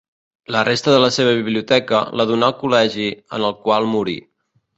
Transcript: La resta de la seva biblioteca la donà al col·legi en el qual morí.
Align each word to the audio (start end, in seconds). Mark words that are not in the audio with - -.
La 0.53 0.61
resta 0.69 0.93
de 0.95 1.01
la 1.03 1.09
seva 1.17 1.35
biblioteca 1.39 1.99
la 2.21 2.27
donà 2.31 2.49
al 2.53 2.57
col·legi 2.63 3.07
en 3.39 3.47
el 3.53 3.55
qual 3.69 3.89
morí. 3.95 4.19